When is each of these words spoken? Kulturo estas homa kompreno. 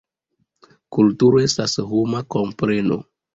Kulturo 0.97 1.41
estas 1.49 1.77
homa 1.91 2.23
kompreno. 2.37 2.99